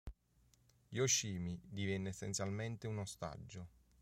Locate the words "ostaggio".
2.97-3.67